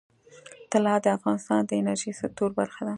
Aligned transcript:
طلا 0.71 0.95
د 1.03 1.05
افغانستان 1.17 1.61
د 1.65 1.71
انرژۍ 1.79 2.11
سکتور 2.21 2.49
برخه 2.59 2.81
ده. 2.87 2.89